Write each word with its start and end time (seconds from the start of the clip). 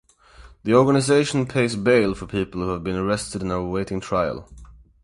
The 0.63 0.73
organization 0.73 1.45
pays 1.45 1.75
bail 1.75 2.15
for 2.15 2.25
people 2.25 2.61
who 2.61 2.69
have 2.69 2.83
been 2.83 2.95
arrested 2.95 3.43
and 3.43 3.51
are 3.51 3.59
awaiting 3.59 3.99
trial. 3.99 4.49